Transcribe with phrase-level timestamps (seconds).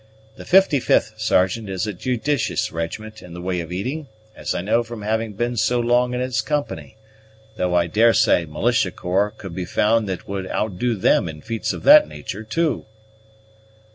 [0.35, 4.81] The 55th, Sergeant, is a judicous regiment in the way of eating, as I know
[4.81, 6.97] from having been so long in its company,
[7.55, 11.83] though I daresay militia corps could be found that would outdo them in feats of
[11.83, 12.87] that natur' too."